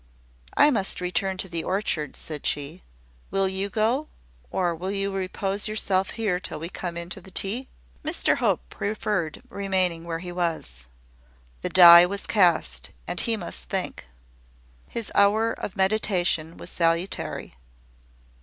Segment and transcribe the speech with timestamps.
[0.57, 2.81] "I must return to the orchard," said she.
[3.29, 4.07] "Will you go?
[4.49, 7.67] or will you repose yourself here till we come in to tea?"
[8.03, 10.85] Mr Hope preferred remaining where he was.
[11.61, 14.07] The die was cast, and he must think.
[14.89, 17.53] His hour of meditation was salutary.